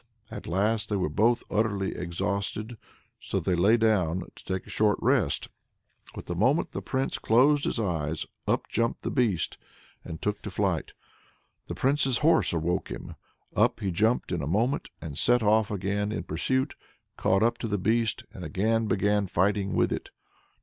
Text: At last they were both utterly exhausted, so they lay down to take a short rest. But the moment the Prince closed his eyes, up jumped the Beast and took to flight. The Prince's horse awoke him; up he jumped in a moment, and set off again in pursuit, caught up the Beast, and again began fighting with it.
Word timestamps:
At 0.31 0.47
last 0.47 0.89
they 0.89 0.95
were 0.95 1.09
both 1.11 1.43
utterly 1.51 1.95
exhausted, 1.95 2.79
so 3.19 3.39
they 3.39 3.53
lay 3.53 3.77
down 3.77 4.23
to 4.35 4.43
take 4.43 4.65
a 4.65 4.69
short 4.71 4.97
rest. 4.99 5.49
But 6.15 6.25
the 6.25 6.33
moment 6.33 6.71
the 6.71 6.81
Prince 6.81 7.19
closed 7.19 7.65
his 7.65 7.79
eyes, 7.79 8.25
up 8.47 8.67
jumped 8.67 9.03
the 9.03 9.11
Beast 9.11 9.59
and 10.03 10.19
took 10.19 10.41
to 10.41 10.49
flight. 10.49 10.93
The 11.67 11.75
Prince's 11.75 12.17
horse 12.17 12.51
awoke 12.51 12.89
him; 12.89 13.13
up 13.55 13.79
he 13.79 13.91
jumped 13.91 14.31
in 14.31 14.41
a 14.41 14.47
moment, 14.47 14.89
and 15.03 15.19
set 15.19 15.43
off 15.43 15.69
again 15.69 16.11
in 16.11 16.23
pursuit, 16.23 16.73
caught 17.15 17.43
up 17.43 17.59
the 17.59 17.77
Beast, 17.77 18.23
and 18.33 18.43
again 18.43 18.87
began 18.87 19.27
fighting 19.27 19.75
with 19.75 19.91
it. 19.93 20.09